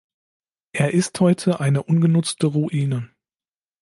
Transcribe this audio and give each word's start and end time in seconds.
Er 0.73 0.95
ist 0.95 1.19
heute 1.19 1.59
eine 1.59 1.83
ungenutzte 1.83 2.47
Ruine. 2.47 3.11